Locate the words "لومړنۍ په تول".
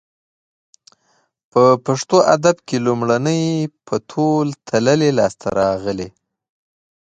2.85-4.47